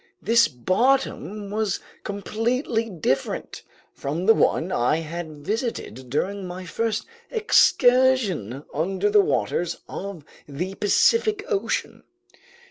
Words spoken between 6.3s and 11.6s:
my first excursion under the waters of the Pacific